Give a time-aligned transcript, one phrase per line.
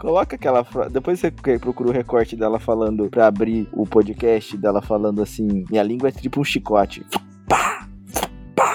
[0.00, 0.92] Coloca aquela frase.
[0.92, 1.30] Depois você
[1.60, 6.12] procura o recorte dela falando pra abrir o podcast dela falando assim: Minha língua é
[6.12, 7.06] tipo um chicote.
[7.48, 7.86] Pá!
[8.56, 8.74] Pá!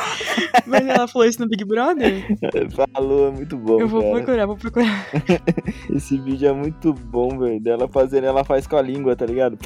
[0.66, 2.26] Mas ela falou isso no Big Brother?
[2.94, 3.82] Falou, é muito bom.
[3.82, 4.16] Eu vou cara.
[4.16, 5.06] procurar, vou procurar.
[5.94, 7.60] Esse vídeo é muito bom, velho.
[7.60, 9.58] Dela fazendo, ela faz com a língua, tá ligado?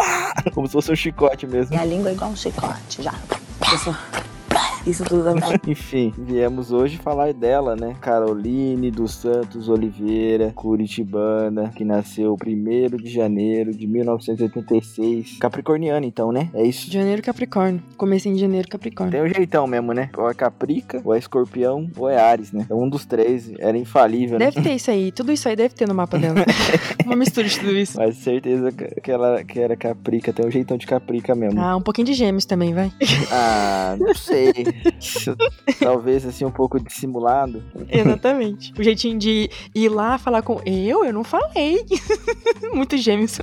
[0.00, 0.32] Pá!
[0.54, 1.70] Como se fosse um chicote mesmo.
[1.70, 3.14] Minha língua é igual um chicote, já.
[3.74, 3.94] Isso,
[4.86, 5.58] isso tudo também.
[5.66, 7.96] Enfim, viemos hoje falar dela, né?
[8.00, 15.38] Caroline dos Santos Oliveira, curitibana, que nasceu 1 de janeiro de 1986.
[15.38, 16.48] Capricorniana, então, né?
[16.54, 16.90] É isso.
[16.90, 17.82] Janeiro Capricórnio.
[17.96, 19.12] Comecei em janeiro Capricórnio.
[19.12, 20.10] Tem um jeitão mesmo, né?
[20.16, 22.62] Ou é Caprica, ou é Escorpião, ou é Ares, né?
[22.64, 24.50] Então um dos três era infalível, né?
[24.50, 25.12] Deve ter isso aí.
[25.12, 26.44] Tudo isso aí deve ter no mapa dela.
[27.04, 27.98] Uma mistura de tudo isso.
[27.98, 30.32] Mas certeza que ela que era Caprica.
[30.32, 31.60] Tem um jeitão de Caprica mesmo.
[31.60, 32.92] Ah, um pouquinho de gêmeos também, vai.
[33.30, 34.52] Ah, não sei.
[35.78, 37.62] Talvez assim um pouco dissimulado.
[37.88, 38.72] Exatamente.
[38.78, 41.84] O jeitinho de ir lá falar com eu, eu não falei.
[42.72, 43.38] Muito gêmeos.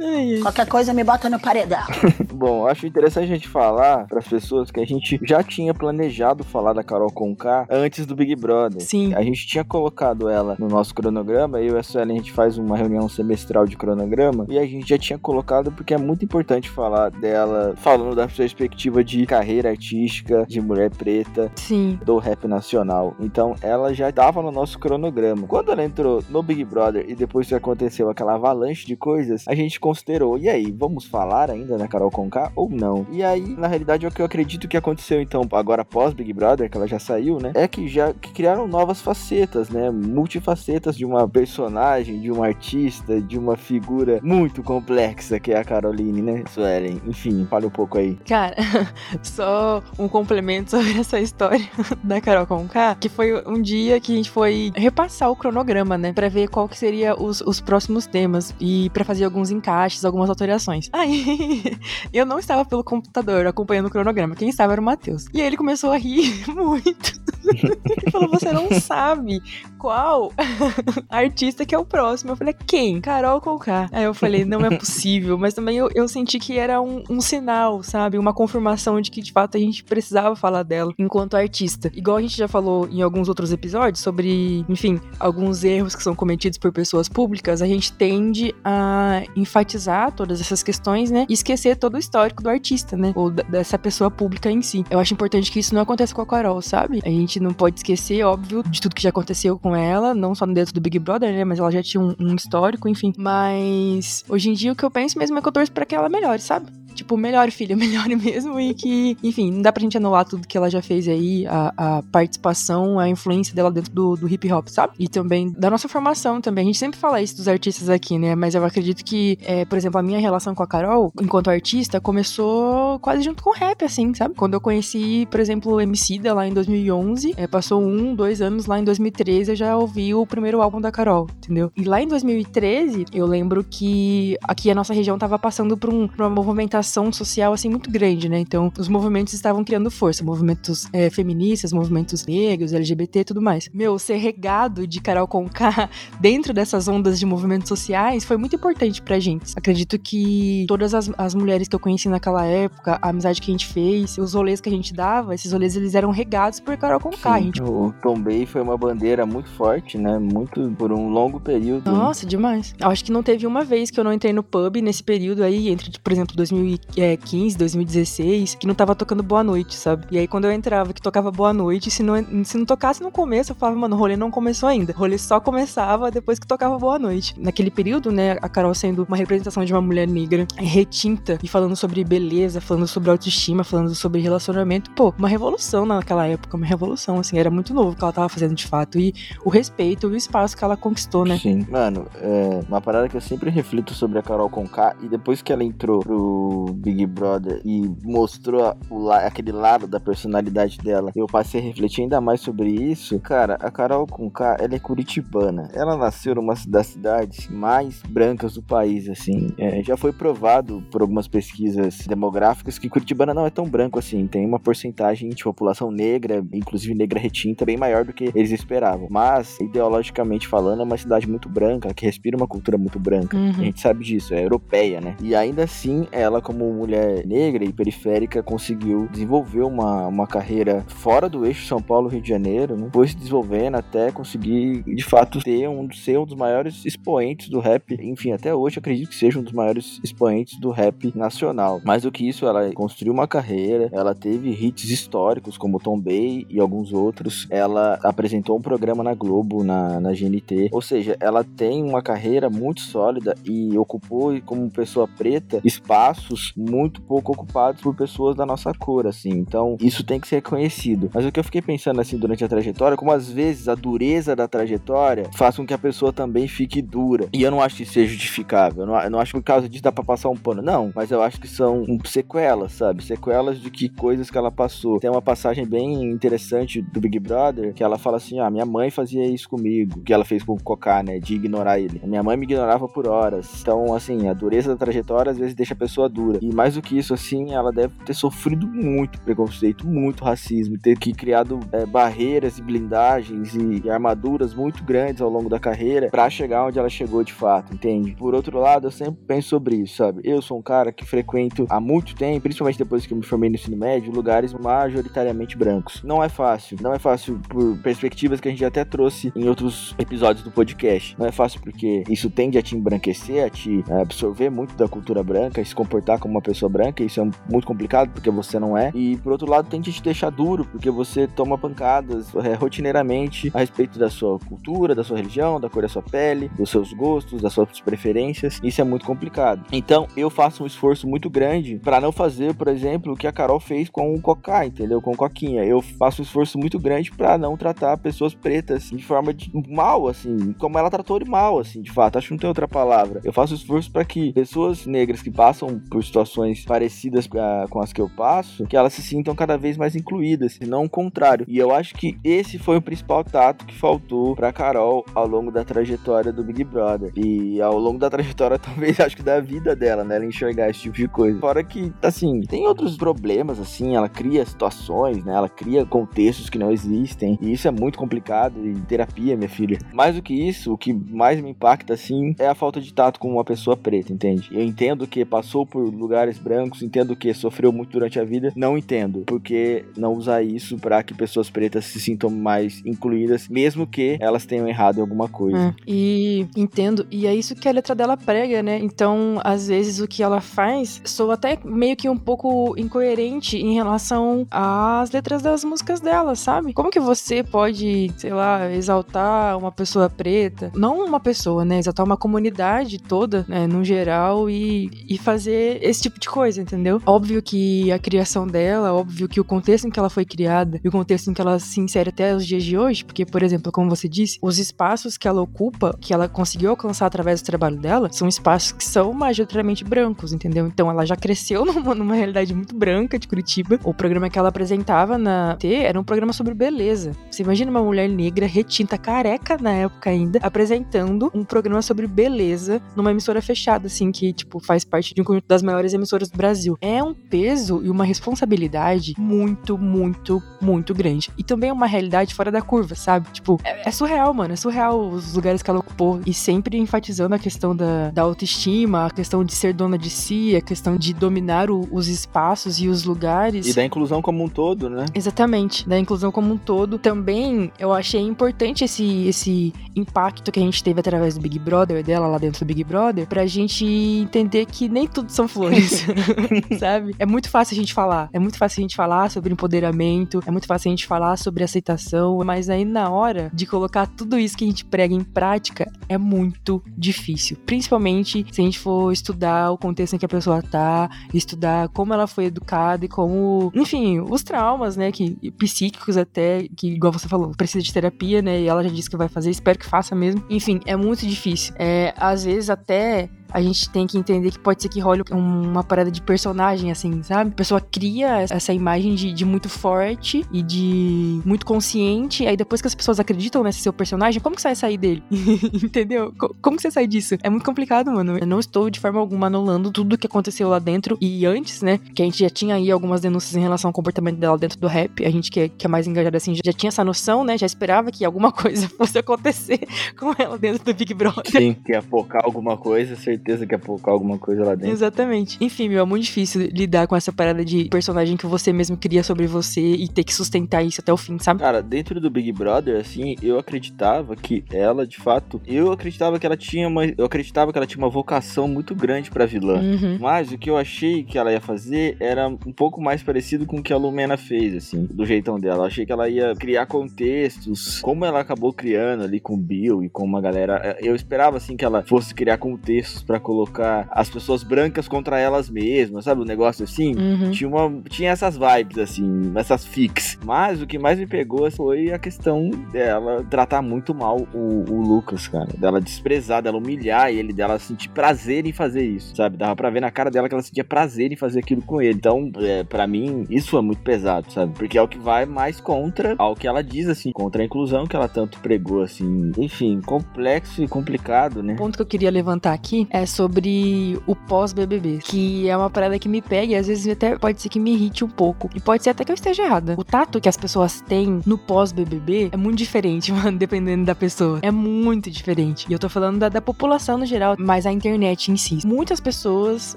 [0.00, 0.38] Ai.
[0.40, 1.82] Qualquer coisa me bota no paredão.
[2.32, 6.42] Bom, acho interessante a gente falar para as pessoas que a gente já tinha planejado
[6.42, 8.80] falar da Carol Conká antes do Big Brother.
[8.80, 9.14] Sim.
[9.14, 12.56] A gente tinha colocado ela no nosso cronograma, eu e a Suelen, a gente faz
[12.56, 16.70] uma reunião semestral de cronograma, e a gente já tinha colocado porque é muito importante
[16.70, 21.98] falar dela, falando da perspectiva de carreira artística, de mulher preta, Sim.
[22.04, 23.14] do rap nacional.
[23.20, 25.46] Então ela já estava no nosso cronograma.
[25.46, 27.79] Quando ela entrou no Big Brother e depois que aconteceu
[28.10, 32.50] aquela avalanche de coisas, a gente considerou, e aí, vamos falar ainda da Carol Conká
[32.54, 33.06] ou não?
[33.10, 36.32] E aí, na realidade, é o que eu acredito que aconteceu então, agora pós Big
[36.32, 37.52] Brother, que ela já saiu, né?
[37.54, 39.90] É que já que criaram novas facetas, né?
[39.90, 45.64] Multifacetas de uma personagem, de um artista, de uma figura muito complexa que é a
[45.64, 46.44] Caroline, né?
[46.50, 47.00] Suelen.
[47.06, 48.16] Enfim, fale um pouco aí.
[48.26, 48.56] Cara,
[49.22, 51.68] só um complemento sobre essa história
[52.02, 56.12] da Carol Conká, que foi um dia que a gente foi repassar o cronograma, né,
[56.12, 60.28] Pra ver qual que seria os, os próximos temas e pra fazer alguns encaixes, algumas
[60.28, 60.88] alterações.
[60.92, 61.76] Aí,
[62.12, 65.26] eu não estava pelo computador acompanhando o cronograma, quem estava era o Matheus.
[65.32, 67.20] E aí ele começou a rir muito.
[67.44, 69.40] Ele falou: "Você não sabe
[69.80, 70.32] qual
[71.08, 73.00] artista que é o próximo?" Eu falei: "Quem?
[73.00, 76.80] Carol Conká." Aí eu falei: "Não é possível", mas também eu, eu senti que era
[76.80, 78.18] um, um sinal, sabe?
[78.18, 81.90] Uma confirmação de que de fato a gente precisava falar dela enquanto artista.
[81.94, 86.14] Igual a gente já falou em alguns outros episódios sobre, enfim, alguns erros que são
[86.14, 91.26] cometidos por pessoas públicas, a gente tende a enfatizar todas essas questões, né?
[91.28, 93.12] E esquecer todo o histórico do artista, né?
[93.14, 94.84] Ou dessa pessoa pública em si.
[94.90, 97.00] Eu acho importante que isso não aconteça com a Carol, sabe?
[97.04, 100.46] A gente não pode esquecer, óbvio, de tudo que já aconteceu com ela, não só
[100.46, 101.44] dentro do Big Brother, né?
[101.44, 103.12] Mas ela já tinha um, um histórico, enfim.
[103.16, 105.94] Mas hoje em dia o que eu penso mesmo é que eu torço pra que
[105.94, 106.66] ela melhore, sabe?
[106.94, 108.58] Tipo, melhore, filha, melhore mesmo.
[108.60, 111.72] E que, enfim, não dá pra gente anular tudo que ela já fez aí, a,
[111.76, 114.94] a participação, a influência dela dentro do, do hip hop, sabe?
[114.98, 116.62] E também da nossa formação também.
[116.62, 118.34] A gente sempre fala isso dos artistas aqui, né?
[118.34, 122.00] Mas eu acredito que, é, por exemplo, a minha relação com a Carol, enquanto artista,
[122.00, 124.34] começou quase junto com o rap, assim, sabe?
[124.34, 128.66] Quando eu conheci, por exemplo, o Emicida lá em 2011, é, passou um, dois anos
[128.66, 131.72] lá em 2013, eu já ouvi o primeiro álbum da Carol, entendeu?
[131.76, 136.06] E lá em 2013, eu lembro que aqui a nossa região tava passando por, um,
[136.06, 138.38] por uma movimentação social, assim, muito grande, né?
[138.38, 143.68] Então, os movimentos estavam criando força, movimentos é, feministas, movimentos negros, LGBT e tudo mais.
[143.72, 145.88] Meu, ser regado de Carol Conká
[146.20, 149.52] dentro dessas ondas de movimentos sociais foi muito importante pra gente.
[149.56, 153.54] Acredito que todas as, as mulheres que eu conheci naquela época, a amizade que a
[153.54, 157.00] gente fez, os rolês que a gente dava, esses rolês eles eram regados por Carol
[157.00, 157.38] Conká.
[157.38, 160.18] Sim, gente o Tom Bay foi uma bandeira muito forte, né?
[160.18, 161.90] Muito por um longo período.
[161.90, 162.74] Nossa, demais.
[162.78, 165.42] Eu acho que não teve uma vez que eu não entrei no pub nesse período
[165.42, 166.36] aí, entre, por exemplo,
[166.70, 170.06] 2015, 2016, que não tava tocando Boa Noite, sabe?
[170.10, 172.14] E aí quando eu entrava que tocava Boa Noite, se não,
[172.44, 174.92] se não tocasse no começo, eu falava, mano, o rolê não começou ainda.
[174.92, 177.34] O rolê só começava depois que tocava Boa Noite.
[177.38, 181.76] Naquele período, né, a Carol sendo uma representação de uma mulher negra retinta e falando
[181.76, 184.90] sobre beleza, falando sobre autoestima, falando sobre relacionamento.
[184.92, 188.28] Pô, uma revolução naquela época, uma revolução, assim, era muito novo o que ela tava
[188.28, 188.98] fazendo de fato.
[188.98, 189.14] E
[189.44, 191.38] o respeito e o espaço que ela conquistou, né?
[191.38, 191.66] Sim.
[191.68, 195.52] Mano, é uma parada que eu sempre reflito sobre a Carol Conká e depois que
[195.52, 201.26] ela entrou pro do Big Brother e mostrou o, aquele lado da personalidade dela, eu
[201.26, 203.18] passei a refletir ainda mais sobre isso.
[203.20, 205.68] Cara, a Carol Conká, ela é curitibana.
[205.72, 209.48] Ela nasceu numa das cidades mais brancas do país, assim.
[209.58, 214.26] É, já foi provado por algumas pesquisas demográficas que Curitibana não é tão branco assim.
[214.26, 219.06] Tem uma porcentagem de população negra, inclusive negra retinta, bem maior do que eles esperavam.
[219.10, 223.36] Mas, ideologicamente falando, é uma cidade muito branca, que respira uma cultura muito branca.
[223.36, 223.50] Uhum.
[223.50, 225.16] A gente sabe disso, é europeia, né?
[225.22, 231.28] E ainda assim, ela, como mulher negra e periférica, conseguiu desenvolver uma, uma carreira fora
[231.28, 232.90] do eixo São Paulo-Rio de Janeiro, né?
[232.92, 237.60] Foi se desenvolvendo até conseguir, de fato, ter um, ser um dos maiores expoentes do
[237.60, 237.96] rap.
[238.00, 241.80] Enfim, até hoje acredito que seja um dos maiores expoentes do rap nacional.
[241.84, 246.46] Mais do que isso, ela construiu uma carreira, ela teve hits históricos como Tom Bay
[246.50, 247.46] e alguns outros.
[247.48, 250.70] Ela apresentou um programa na Globo, na, na GNT.
[250.72, 257.00] Ou seja, ela tem uma carreira muito sólida e ocupou, como pessoa preta, espaços muito
[257.02, 259.30] pouco ocupados por pessoas da nossa cor, assim.
[259.30, 261.10] Então, isso tem que ser reconhecido.
[261.12, 264.34] Mas o que eu fiquei pensando, assim, durante a trajetória, como às vezes a dureza
[264.34, 267.28] da trajetória faz com que a pessoa também fique dura.
[267.32, 268.82] E eu não acho que isso seja justificável.
[268.82, 270.62] Eu não, eu não acho que por causa disso dá pra passar um pano.
[270.62, 273.04] Não, mas eu acho que são sequelas, sabe?
[273.04, 274.98] Sequelas de que coisas que ela passou.
[274.98, 278.90] Tem uma passagem bem interessante do Big Brother que ela fala assim: ah, minha mãe
[278.90, 281.18] fazia isso comigo, que ela fez com o Cocá, né?
[281.18, 282.00] De ignorar ele.
[282.04, 283.60] Minha mãe me ignorava por horas.
[283.60, 286.29] Então, assim, a dureza da trajetória às vezes deixa a pessoa dura.
[286.40, 290.98] E mais do que isso, assim, ela deve ter sofrido muito preconceito, muito racismo, ter
[290.98, 296.08] que criado é, barreiras e blindagens e, e armaduras muito grandes ao longo da carreira
[296.10, 298.14] para chegar onde ela chegou de fato, entende?
[298.18, 300.20] Por outro lado, eu sempre penso sobre isso, sabe?
[300.24, 303.50] Eu sou um cara que frequento há muito tempo, principalmente depois que eu me formei
[303.50, 306.02] no ensino médio, lugares majoritariamente brancos.
[306.02, 309.94] Não é fácil, não é fácil por perspectivas que a gente até trouxe em outros
[309.98, 311.16] episódios do podcast.
[311.18, 315.22] Não é fácil porque isso tende a te embranquecer, a te absorver muito da cultura
[315.22, 318.76] branca, e se comportar como uma pessoa branca, isso é muito complicado porque você não
[318.76, 318.92] é.
[318.94, 323.50] E por outro lado, tende a te deixar duro porque você toma pancadas é, rotineiramente
[323.54, 326.92] a respeito da sua cultura, da sua religião, da cor da sua pele, dos seus
[326.92, 328.60] gostos, das suas preferências.
[328.62, 329.64] Isso é muito complicado.
[329.72, 333.32] Então, eu faço um esforço muito grande para não fazer, por exemplo, o que a
[333.32, 335.00] Carol fez com o Cocá, entendeu?
[335.00, 335.64] Com o Coquinha.
[335.64, 340.08] Eu faço um esforço muito grande para não tratar pessoas pretas de forma de mal,
[340.08, 342.18] assim, como ela tratou de mal, assim, de fato.
[342.18, 343.20] Acho que não tem outra palavra.
[343.24, 347.92] Eu faço esforço para que pessoas negras que passam por situações parecidas ah, com as
[347.92, 351.46] que eu passo, que elas se sintam cada vez mais incluídas, e não o contrário.
[351.48, 355.50] E eu acho que esse foi o principal tato que faltou para Carol ao longo
[355.50, 357.12] da trajetória do Big Brother.
[357.16, 360.16] E ao longo da trajetória, talvez, acho que da vida dela, né?
[360.16, 361.38] Ela enxergar esse tipo de coisa.
[361.40, 365.34] Fora que, assim, tem outros problemas, assim, ela cria situações, né?
[365.34, 367.38] Ela cria contextos que não existem.
[367.40, 368.66] E isso é muito complicado.
[368.66, 369.78] E terapia, minha filha.
[369.92, 373.20] Mais do que isso, o que mais me impacta, assim, é a falta de tato
[373.20, 374.48] com uma pessoa preta, entende?
[374.52, 378.52] Eu entendo que passou por lugares brancos, entendo que sofreu muito durante a vida.
[378.56, 379.24] Não entendo.
[379.26, 384.44] Porque não usar isso para que pessoas pretas se sintam mais incluídas, mesmo que elas
[384.44, 385.58] tenham errado em alguma coisa.
[385.58, 387.06] É, e entendo.
[387.10, 388.78] E é isso que a letra dela prega, né?
[388.78, 393.74] Então, às vezes, o que ela faz sou até meio que um pouco incoerente em
[393.74, 396.72] relação às letras das músicas dela, sabe?
[396.72, 400.70] Como que você pode, sei lá, exaltar uma pessoa preta?
[400.74, 401.78] Não uma pessoa, né?
[401.78, 403.66] Exaltar uma comunidade toda, né?
[403.66, 407.00] No geral, e, e fazer esse tipo de coisa, entendeu?
[407.06, 410.88] Óbvio que a criação dela, óbvio que o contexto em que ela foi criada e
[410.88, 413.72] o contexto em que ela se insere até os dias de hoje, porque, por exemplo,
[413.72, 417.76] como você disse, os espaços que ela ocupa, que ela conseguiu alcançar através do trabalho
[417.76, 420.66] dela, são espaços que são majoritariamente brancos, entendeu?
[420.66, 423.78] Então ela já cresceu numa, numa realidade muito branca de Curitiba.
[423.84, 427.12] O programa que ela apresentava na T era um programa sobre beleza.
[427.30, 432.80] Você imagina uma mulher negra, retinta, careca na época ainda, apresentando um programa sobre beleza
[432.96, 436.36] numa emissora fechada, assim, que, tipo, faz parte de um conjunto das maiores emissoras do
[436.36, 436.76] Brasil.
[436.80, 441.30] É um peso e uma responsabilidade muito, muito, muito grande.
[441.38, 443.28] E também é uma realidade fora da curva, sabe?
[443.32, 444.52] Tipo, é, é surreal, mano.
[444.52, 446.20] É surreal os lugares que ela ocupou.
[446.26, 450.56] E sempre enfatizando a questão da, da autoestima, a questão de ser dona de si,
[450.56, 453.66] a questão de dominar o, os espaços e os lugares.
[453.66, 455.06] E da inclusão como um todo, né?
[455.14, 456.98] Exatamente, da inclusão como um todo.
[456.98, 462.02] Também eu achei importante esse, esse impacto que a gente teve através do Big Brother,
[462.04, 465.59] dela lá dentro do Big Brother, pra gente entender que nem tudo são flores,
[466.78, 467.14] sabe?
[467.18, 468.28] É muito fácil a gente falar.
[468.32, 471.64] É muito fácil a gente falar sobre empoderamento, é muito fácil a gente falar sobre
[471.64, 475.90] aceitação, mas aí na hora de colocar tudo isso que a gente prega em prática
[476.08, 477.56] é muito difícil.
[477.66, 482.12] Principalmente se a gente for estudar o contexto em que a pessoa tá, estudar como
[482.12, 487.28] ela foi educada e como, enfim, os traumas, né, que psíquicos até, que igual você
[487.28, 488.60] falou, precisa de terapia, né?
[488.60, 490.44] E ela já disse que vai fazer, espero que faça mesmo.
[490.48, 491.74] Enfim, é muito difícil.
[491.78, 495.82] É, às vezes até a gente tem que entender que pode ser que role uma
[495.82, 497.50] parada de personagem, assim, sabe?
[497.50, 502.80] A pessoa cria essa imagem de, de muito forte e de muito consciente, aí depois
[502.80, 505.22] que as pessoas acreditam nesse seu personagem, como que você vai sair dele?
[505.82, 506.32] Entendeu?
[506.60, 507.36] Como que você sai disso?
[507.42, 508.38] É muito complicado, mano.
[508.38, 511.98] Eu não estou de forma alguma anulando tudo que aconteceu lá dentro e antes, né?
[512.14, 514.86] Que a gente já tinha aí algumas denúncias em relação ao comportamento dela dentro do
[514.86, 515.24] rap.
[515.24, 517.58] A gente que é, que é mais engajado assim já tinha essa noção, né?
[517.58, 519.80] Já esperava que alguma coisa fosse acontecer
[520.18, 521.50] com ela dentro do Big Brother.
[521.50, 524.92] Sim, que ia focar alguma coisa, certeza que ia focar alguma coisa lá dentro.
[524.92, 525.56] Exatamente.
[525.60, 529.22] Enfim, meu, é muito difícil lidar com essa parada de personagem que você mesmo cria
[529.22, 531.60] sobre você e ter que sustentar isso até o fim, sabe?
[531.60, 536.46] Cara, dentro do Big Brother, assim, eu acreditava que ela, de fato, eu acreditava que
[536.46, 539.80] ela tinha uma, eu acreditava que ela tinha uma vocação muito grande para vilã.
[539.80, 540.18] Uhum.
[540.20, 543.78] Mas o que eu achei que ela ia fazer era um pouco mais parecido com
[543.78, 545.82] o que a Lumena fez, assim, do jeitão dela.
[545.82, 550.02] Eu achei que ela ia criar contextos, como ela acabou criando ali com o Bill
[550.02, 550.96] e com uma galera.
[551.00, 555.70] Eu esperava, assim, que ela fosse criar contextos para colocar as pessoas brancas contra elas
[555.70, 556.40] mesmas, sabe?
[556.40, 557.14] Um negócio assim.
[557.14, 557.52] Uhum.
[557.52, 560.36] Tinha, uma, tinha essas vibes, assim, essas fix.
[560.44, 565.00] Mas o que mais me pegou foi a questão dela tratar muito mal o, o
[565.00, 565.68] Lucas, cara.
[565.78, 569.56] Dela desprezar, dela humilhar ele, dela sentir prazer em fazer isso, sabe?
[569.56, 572.14] Dava pra ver na cara dela que ela sentia prazer em fazer aquilo com ele.
[572.14, 574.72] Então, é, para mim, isso é muito pesado, sabe?
[574.74, 578.08] Porque é o que vai mais contra ao que ela diz, assim, contra a inclusão
[578.08, 579.52] que ela tanto pregou, assim.
[579.56, 581.74] Enfim, complexo e complicado, né?
[581.74, 586.18] O ponto que eu queria levantar aqui é sobre o pós-BBB, que é uma parada
[586.18, 588.70] que me pega e às vezes até pode ser que me irrite um pouco.
[588.74, 589.94] E pode ser até que eu esteja errada.
[589.98, 594.58] O tato que as pessoas têm no pós-BBB é muito diferente, mano, dependendo da pessoa.
[594.62, 595.86] É muito diferente.
[595.88, 598.78] E eu tô falando da, da população no geral, mas a internet em si.
[598.84, 599.96] Muitas pessoas,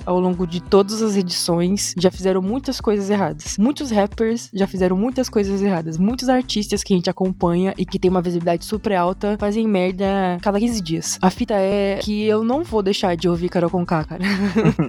[0.05, 3.57] ao longo de todas as edições, já fizeram muitas coisas erradas.
[3.57, 5.97] Muitos rappers já fizeram muitas coisas erradas.
[5.97, 10.37] Muitos artistas que a gente acompanha e que tem uma visibilidade super alta fazem merda
[10.41, 11.17] cada 15 dias.
[11.21, 14.23] A fita é que eu não vou deixar de ouvir Carol Conká, cara.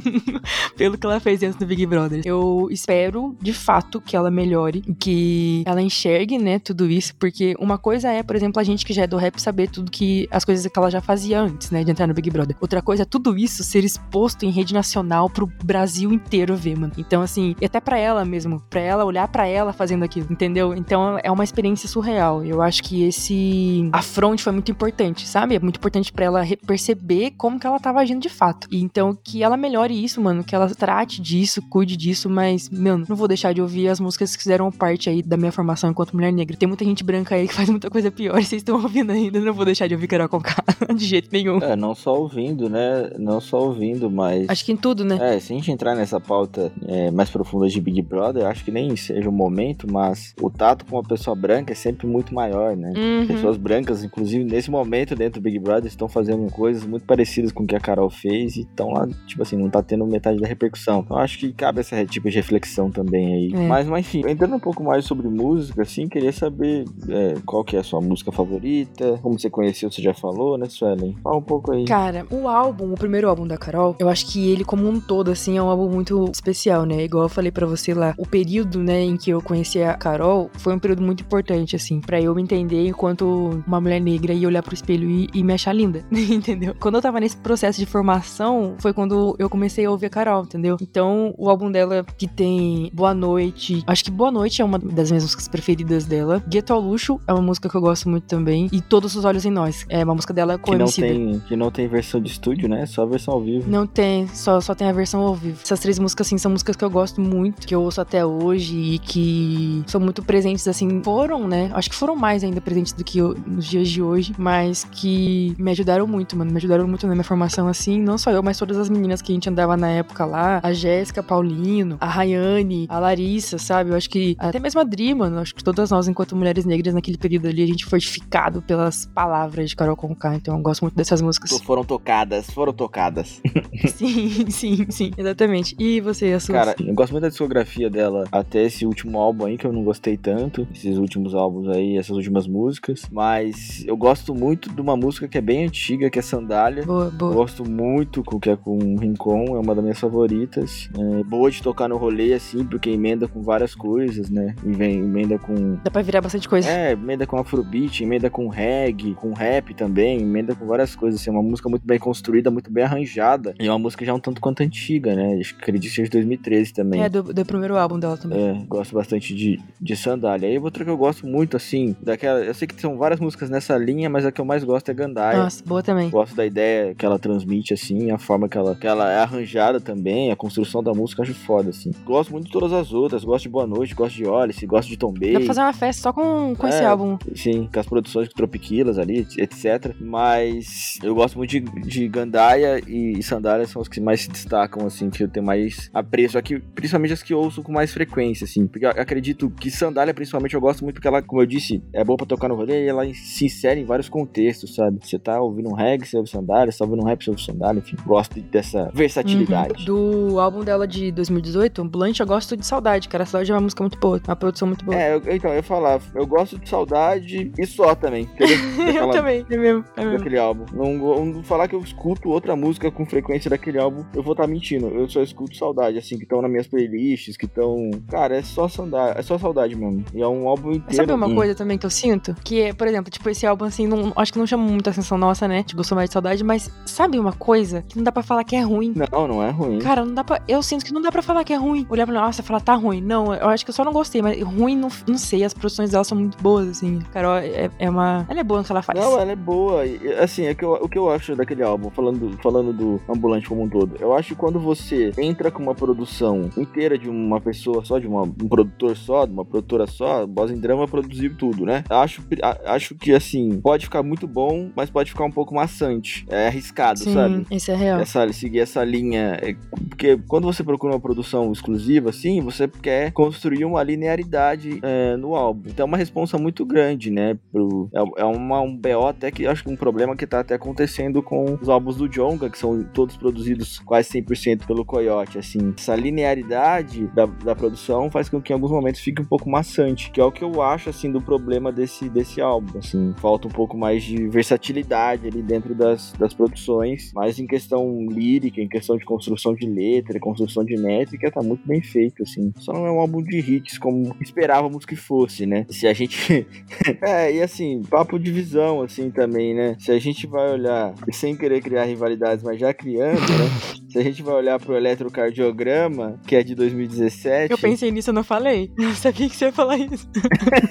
[0.76, 2.22] Pelo que ela fez dentro do Big Brother.
[2.24, 7.78] Eu espero, de fato, que ela melhore, que ela enxergue, né, tudo isso, porque uma
[7.78, 10.44] coisa é, por exemplo, a gente que já é do rap saber tudo que as
[10.44, 12.56] coisas que ela já fazia antes, né, de entrar no Big Brother.
[12.60, 16.92] Outra coisa é tudo isso ser exposto em rede nacional pro Brasil inteiro ver, mano.
[16.98, 20.74] Então, assim, e até para ela mesmo, para ela olhar para ela fazendo aquilo, entendeu?
[20.74, 22.44] Então é uma experiência surreal.
[22.44, 25.54] Eu acho que esse afronte foi muito importante, sabe?
[25.54, 28.68] É muito importante para ela perceber como que ela tava agindo de fato.
[28.70, 32.98] E então que ela melhore isso, mano, que ela trate disso, cuide disso, mas, meu,
[32.98, 36.14] não vou deixar de ouvir as músicas que fizeram parte aí da minha formação enquanto
[36.14, 36.56] mulher negra.
[36.56, 39.40] Tem muita gente branca aí que faz muita coisa pior e vocês estão ouvindo ainda,
[39.40, 40.62] não vou deixar de ouvir Carol Conká
[40.96, 41.58] de jeito nenhum.
[41.58, 43.10] É, não só ouvindo, né?
[43.18, 44.48] Não só ouvindo, mas.
[44.48, 45.18] Acho que em tudo, né?
[45.20, 48.70] É, se a gente entrar nessa pauta é, mais profunda de Big Brother, acho que
[48.70, 52.76] nem seja o momento, mas o tato com uma pessoa branca é sempre muito maior,
[52.76, 52.92] né?
[52.96, 53.26] Uhum.
[53.26, 57.64] Pessoas brancas, inclusive, nesse momento dentro do Big Brother, estão fazendo coisas muito parecidas com
[57.64, 60.46] o que a Carol fez e estão lá, tipo assim, não tá tendo metade da
[60.46, 61.00] repercussão.
[61.04, 63.52] Então acho que cabe essa tipo de reflexão também aí.
[63.54, 63.68] É.
[63.68, 67.76] Mas, mas, enfim, entrando um pouco mais sobre música, assim, queria saber é, qual que
[67.76, 71.16] é a sua música favorita, como você conheceu, você já falou, né, Suelen?
[71.22, 71.84] Fala um pouco aí.
[71.84, 75.30] Cara, o álbum, o primeiro álbum da Carol, eu acho que ele como um todo,
[75.30, 77.04] assim, é um álbum muito especial, né?
[77.04, 80.50] Igual eu falei pra você lá, o período, né, em que eu conheci a Carol
[80.54, 84.46] foi um período muito importante, assim, pra eu me entender enquanto uma mulher negra e
[84.46, 86.74] olhar pro espelho e, e me achar linda, entendeu?
[86.78, 90.44] Quando eu tava nesse processo de formação, foi quando eu comecei a ouvir a Carol,
[90.44, 90.76] entendeu?
[90.80, 95.10] Então, o álbum dela que tem Boa Noite, acho que Boa Noite é uma das
[95.10, 96.42] minhas músicas preferidas dela.
[96.48, 98.68] Gueto ao Luxo é uma música que eu gosto muito também.
[98.72, 101.56] E Todos os Olhos em Nós, é uma música dela com que não, tem, que
[101.56, 102.86] não tem versão de estúdio, né?
[102.86, 103.68] Só a versão ao vivo.
[103.68, 105.58] Não tem, só, só tem a versão ao vivo.
[105.62, 108.76] Essas três músicas, assim, são músicas que eu gosto muito, que eu ouço até hoje
[108.76, 111.70] e que são muito presentes, assim, foram, né?
[111.74, 115.54] Acho que foram mais ainda presentes do que eu, nos dias de hoje, mas que
[115.58, 116.50] me ajudaram muito, mano.
[116.50, 119.32] Me ajudaram muito na minha formação, assim, não só eu, mas todas as meninas que
[119.32, 123.90] a gente andava na época lá, a Jéssica, Paulino, a Rayane, a Larissa, sabe?
[123.90, 126.94] Eu acho que até mesmo a Dri, mano, acho que todas nós, enquanto mulheres negras
[126.94, 130.82] naquele período ali, a gente foi edificado pelas palavras de Carol Conká, então eu gosto
[130.82, 131.50] muito dessas músicas.
[131.62, 133.42] Foram tocadas, foram tocadas.
[133.94, 135.74] sim, sim, sim, exatamente.
[135.78, 136.54] E você, a sua?
[136.54, 139.84] Cara, eu gosto muito da discografia dela até esse último álbum aí, que eu não
[139.84, 140.66] gostei tanto.
[140.74, 143.02] Esses últimos álbuns aí, essas últimas músicas.
[143.10, 146.84] Mas eu gosto muito de uma música que é bem antiga, que é Sandália.
[146.84, 147.34] Boa, Eu boa.
[147.64, 150.88] Gosto muito com que é com o Rincon, é uma das minhas favoritas.
[150.96, 154.54] É boa de tocar no rolê, assim, porque emenda com várias coisas, né?
[154.64, 155.76] E vem, emenda com.
[155.82, 156.68] Dá pra virar bastante coisa.
[156.68, 161.20] É, emenda com afrobeat, emenda com reggae, com rap também, emenda com várias coisas.
[161.20, 163.54] Assim, é uma música muito bem construída, muito bem arranjada.
[163.58, 165.38] E é uma música já um tanto quanto antiga, né?
[165.40, 167.02] Acho que acredito que seja de 2013 também.
[167.02, 168.38] É, do, do primeiro álbum dela também.
[168.38, 170.48] É, gosto bastante de, de sandália.
[170.48, 172.40] Aí outra que eu gosto muito, assim, daquela.
[172.40, 174.94] Eu sei que são várias músicas nessa linha, mas a que eu mais gosto é
[174.94, 175.38] Gandaia.
[175.38, 176.10] Nossa, boa também.
[176.10, 179.80] Gosto da ideia que ela transmite Assim, a forma que ela, que ela é arranjada
[179.80, 181.90] também, a construção da música, acho foda, assim.
[182.04, 184.96] Gosto muito de todas as outras, gosto de Boa Noite, gosto de Olice, gosto de
[184.96, 185.32] Tom Bay.
[185.32, 187.18] Dá pra fazer uma festa só com, com esse É, álbum.
[187.34, 189.94] Sim, com as produções de Tropiquilas ali, etc.
[190.00, 194.86] Mas eu gosto muito de, de Gandaia e, Sandália são os que mais se destacam,
[194.86, 198.44] assim, que eu tenho mais apreço aqui, principalmente as que eu ouço com mais frequência,
[198.44, 198.66] assim.
[198.66, 202.04] Porque eu acredito que Sandália, principalmente, eu gosto muito porque ela, como eu disse, é
[202.04, 204.98] boa pra tocar no rolê e ela se insere em vários contextos, sabe?
[205.02, 207.42] Você tá ouvindo um reggae, você ouve Sandália, você tá ouvindo um rap, você ouve
[207.44, 207.96] Sandália, enfim.
[208.06, 209.88] Gosto dessa versatilidade.
[209.90, 210.28] Uhum.
[210.30, 213.24] Do álbum dela de 2018, Blunt, eu gosto de Saudade, cara.
[213.26, 214.96] Saudade é uma música muito boa, uma produção muito boa.
[214.96, 218.56] É, eu- então, eu ia falar, eu gosto de Saudade e só também, entendeu?
[218.78, 219.84] eu Daquela- também, é mesmo.
[219.96, 220.18] É mesmo.
[220.18, 220.64] daquele álbum.
[220.72, 224.46] Não, não falar que eu escuto outra música com frequência daquele álbum, eu vou estar
[224.46, 224.86] mentindo.
[224.88, 227.90] Eu só escuto saudade, assim, que estão nas minhas playlists, que estão.
[228.08, 230.04] Cara, é só saudade, é só saudade mesmo.
[230.14, 230.94] E é um álbum inteiro.
[230.94, 231.34] Sabe uma Hum.
[231.34, 232.34] coisa também que eu sinto?
[232.44, 235.18] Que é, por exemplo, tipo, esse álbum, assim, não, acho que não chama muita atenção
[235.18, 235.62] nossa, né?
[235.62, 238.56] Tipo, gostou mais de saudade, mas sabe uma coisa que não dá pra falar que
[238.56, 238.92] é ruim?
[238.94, 239.78] Não, não é ruim.
[239.78, 240.40] Cara, não dá pra.
[240.48, 241.86] Eu sinto que não dá pra falar que é ruim.
[241.90, 243.00] Olhar pra nossa, falar tá ruim.
[243.00, 245.44] Não, eu acho que eu só não gostei, mas ruim não, não sei.
[245.44, 246.98] As produções dela são muito boas, assim.
[247.12, 248.24] Carol é, é uma.
[248.28, 248.98] Ela é boa no que ela faz.
[248.98, 249.86] Não, ela é boa.
[249.86, 253.48] E, assim, é que eu- o que eu acho daquele álbum, falando, falando do ambulante
[253.48, 257.40] como um todo, eu acho que quando você entra com uma produção inteira de uma
[257.40, 261.34] pessoa só, de uma- um produtor só, de uma produtora só, Boss em Drama produziu
[261.36, 261.84] tudo, né?
[261.90, 265.54] Eu Acho, a- acho que assim, pode ficar muito bom, mas pode ficar um pouco
[265.54, 266.26] maçante.
[266.28, 267.23] É arriscado, Sim, sabe?
[267.50, 268.00] Esse é real.
[268.00, 269.38] essa, seguir essa linha.
[269.42, 269.54] é,
[269.88, 275.34] Porque quando você procura uma produção exclusiva, assim, você quer construir uma linearidade é, no
[275.34, 275.68] álbum.
[275.68, 277.36] Então é uma responsa muito grande, né?
[277.52, 280.54] Pro, é, é uma, um BO até que acho que um problema que tá até
[280.54, 285.74] acontecendo com os álbuns do Jonga, que são todos produzidos quase 100% pelo Coyote, assim.
[285.76, 290.10] Essa linearidade da, da produção faz com que em alguns momentos fique um pouco maçante,
[290.10, 293.14] que é o que eu acho, assim, do problema desse, desse álbum, assim.
[293.18, 298.60] Falta um pouco mais de versatilidade ali dentro das, das produções, mas em questão lírica,
[298.60, 302.52] em questão de construção de letra, construção de métrica, tá muito bem feito, assim.
[302.58, 305.66] Só não é um álbum de hits como esperávamos que fosse, né?
[305.68, 306.46] Se a gente...
[307.02, 309.76] é, e assim, papo de visão, assim, também, né?
[309.78, 313.83] Se a gente vai olhar, sem querer criar rivalidades, mas já criando, né?
[313.94, 317.52] Se a gente vai olhar pro eletrocardiograma, que é de 2017...
[317.52, 318.72] Eu pensei nisso, eu não falei.
[318.76, 320.08] Eu sabia que você ia falar isso.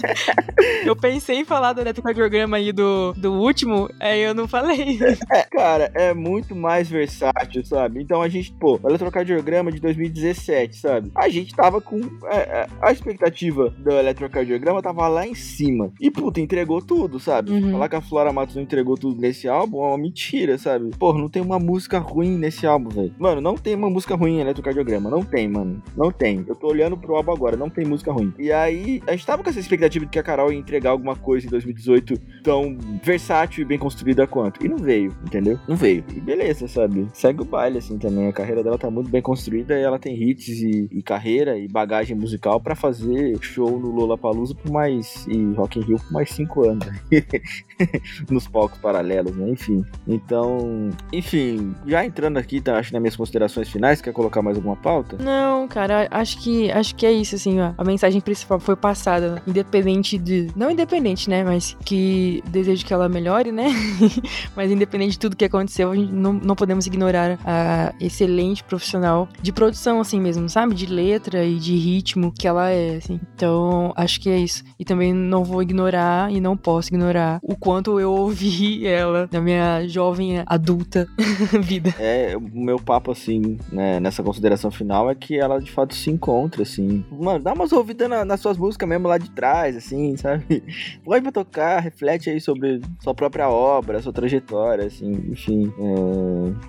[0.86, 5.00] eu pensei em falar do eletrocardiograma aí do, do último, aí eu não falei.
[5.32, 8.02] É, cara, é muito mais versátil, sabe?
[8.02, 11.12] Então a gente, pô, o eletrocardiograma de 2017, sabe?
[11.16, 12.02] A gente tava com.
[12.26, 15.92] é, é, a expectativa do eletrocardiograma tava lá em cima.
[16.00, 17.52] E, puta, entregou tudo, sabe?
[17.52, 17.72] Uhum.
[17.72, 20.92] Falar que a Flora Matos não entregou tudo nesse álbum é uma mentira, sabe?
[20.98, 23.13] Pô, não tem uma música ruim nesse álbum, velho.
[23.18, 25.10] Mano, não tem uma música ruim em eletrocardiograma.
[25.10, 25.82] Não tem, mano.
[25.96, 26.44] Não tem.
[26.48, 28.34] Eu tô olhando pro álbum agora, não tem música ruim.
[28.38, 31.16] E aí, a gente tava com essa expectativa de que a Carol ia entregar alguma
[31.16, 34.64] coisa em 2018 tão versátil e bem construída quanto.
[34.66, 35.60] E não veio, entendeu?
[35.68, 36.04] Não veio.
[36.16, 37.08] E beleza, sabe?
[37.14, 38.28] Segue o baile, assim, também.
[38.28, 41.68] A carreira dela tá muito bem construída e ela tem hits e, e carreira e
[41.68, 45.26] bagagem musical pra fazer show no Lollapalooza por mais...
[45.28, 46.88] e Rock in Rio por mais cinco anos.
[48.30, 49.50] Nos palcos paralelos, né?
[49.50, 49.84] Enfim.
[50.08, 54.76] Então, enfim, já entrando aqui, tá, acho nas minhas considerações finais, quer colocar mais alguma
[54.76, 55.18] pauta?
[55.20, 57.74] Não, cara, acho que acho que é isso, assim, ó.
[57.78, 60.48] A mensagem principal foi passada, independente de.
[60.56, 61.44] Não independente, né?
[61.44, 63.68] Mas que desejo que ela melhore, né?
[64.56, 69.28] mas independente de tudo que aconteceu, a gente não, não podemos ignorar a excelente profissional
[69.42, 70.74] de produção, assim mesmo, sabe?
[70.74, 73.20] De letra e de ritmo que ela é, assim.
[73.36, 74.64] Então, acho que é isso.
[74.80, 79.42] E também não vou ignorar e não posso ignorar o quanto eu ouvi ela na
[79.42, 81.08] minha jovem adulta
[81.62, 81.94] vida.
[82.00, 86.12] É, o meu papo, assim, né, nessa consideração final é que ela de fato se
[86.12, 87.04] encontra, assim.
[87.12, 90.64] Mano, dá umas ouvidas na- nas suas músicas mesmo lá de trás, assim, sabe?
[91.04, 95.74] Põe pra tocar, reflete aí sobre sua própria obra, sua trajetória, assim, enfim.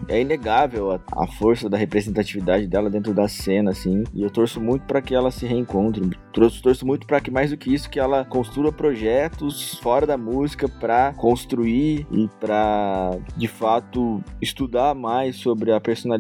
[0.09, 4.05] É, é inegável a, a força da representatividade dela dentro da cena, assim.
[4.15, 6.09] E eu torço muito pra que ela se reencontre.
[6.33, 10.17] Torço, torço muito pra que, mais do que isso, que ela construa projetos fora da
[10.17, 16.14] música pra construir e pra, de fato, estudar mais sobre a personalidade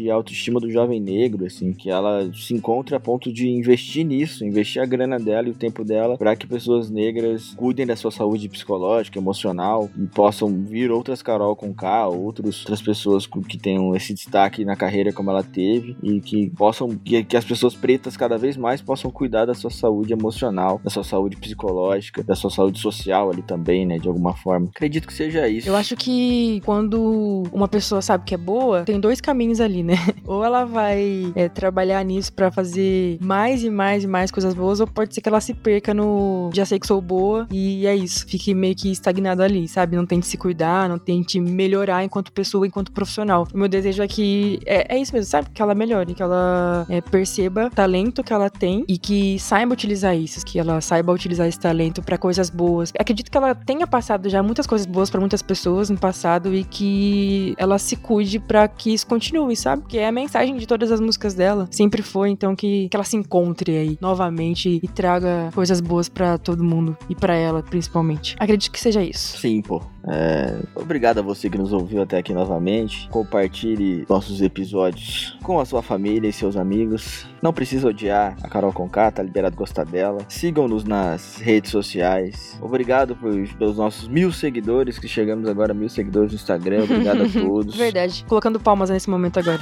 [0.00, 4.04] e a autoestima do jovem negro, assim, que ela se encontre a ponto de investir
[4.04, 7.96] nisso, investir a grana dela e o tempo dela para que pessoas negras cuidem da
[7.96, 13.58] sua saúde psicológica, emocional e possam vir outras Carol com K, outros, outras pessoas que
[13.58, 17.74] tenham esse destaque na carreira como ela teve e que possam que, que as pessoas
[17.74, 22.34] pretas cada vez mais possam cuidar da sua saúde emocional, da sua saúde psicológica, da
[22.34, 24.68] sua saúde social ali também, né, de alguma forma.
[24.68, 25.68] Acredito que seja isso.
[25.68, 29.94] Eu acho que quando uma pessoa sabe que é boa, tem dois caminhos ali, né?
[30.26, 34.80] Ou ela vai é, trabalhar nisso para fazer mais e mais e mais coisas boas,
[34.80, 37.94] ou pode ser que ela se perca no já sei que sou boa e é
[37.94, 39.96] isso, fique meio que estagnado ali, sabe?
[39.96, 43.46] Não tente se cuidar, não tente melhorar enquanto pessoa, enquanto profissional.
[43.52, 45.50] O meu desejo é que é, é isso mesmo, sabe?
[45.52, 49.72] Que ela melhore, que ela é, perceba o talento que ela tem e que saiba
[49.72, 52.92] utilizar isso, que ela saiba utilizar esse talento para coisas boas.
[52.98, 56.64] Acredito que ela tenha passado já muitas coisas boas para muitas pessoas no passado e
[56.64, 59.17] que ela se cuide para que isso continue,
[59.56, 59.84] sabe?
[59.88, 63.04] Que é a mensagem de todas as músicas dela, sempre foi, então que, que ela
[63.04, 68.36] se encontre aí novamente e traga coisas boas para todo mundo e para ela principalmente.
[68.38, 69.38] Acredito que seja isso.
[69.38, 69.82] Sim, pô.
[70.10, 73.08] É, obrigado a você que nos ouviu até aqui novamente.
[73.10, 77.26] Compartilhe nossos episódios com a sua família e seus amigos.
[77.42, 80.18] Não precisa odiar a Carol Conká, tá liberado gostar dela.
[80.28, 82.58] Sigam-nos nas redes sociais.
[82.60, 86.84] Obrigado por, pelos nossos mil seguidores, que chegamos agora a mil seguidores no Instagram.
[86.84, 87.76] Obrigado a todos.
[87.76, 88.24] Verdade.
[88.28, 89.60] Colocando palmas nesse momento agora.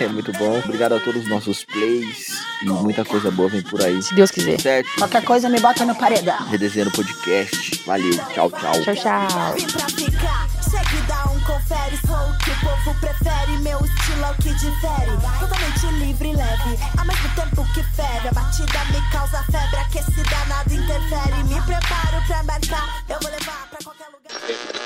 [0.00, 0.58] É muito bom.
[0.58, 2.28] Obrigado a todos os nossos plays.
[2.62, 4.02] E muita coisa boa vem por aí.
[4.02, 4.60] Se Deus quiser.
[4.60, 4.88] Certo?
[4.96, 6.46] Qualquer coisa me bota no paredão.
[6.48, 7.82] Redesenhando podcast.
[7.86, 8.12] Valeu.
[8.32, 8.72] Tchau, tchau.
[8.82, 9.54] Tchau, tchau.
[9.54, 11.98] Vim pra ficar, chega dá um confere.
[12.06, 15.10] Sou o que o povo prefere, meu estilo é o que difere.
[15.40, 18.28] Totalmente livre e leve, ao mesmo tempo que fere.
[18.28, 21.44] A batida me causa febre, aquecida nada interfere.
[21.44, 24.03] Me preparo pra embarcar, eu vou levar pra qualquer.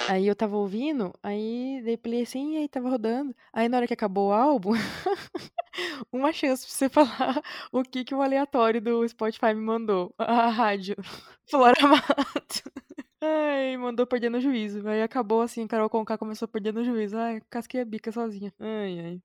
[0.08, 3.34] Aí eu tava ouvindo, aí dei play assim, aí tava rodando.
[3.52, 4.72] Aí na hora que acabou o álbum,
[6.12, 10.14] uma chance pra você falar o que, que o aleatório do Spotify me mandou.
[10.18, 10.96] A rádio.
[11.50, 12.70] Flora Mato.
[13.20, 14.86] Ai, mandou perder no juízo.
[14.88, 17.16] Aí acabou assim, Carol Conká começou a perder no juízo.
[17.16, 18.52] Ai, casquei a bica sozinha.
[18.60, 19.22] Ai, ai.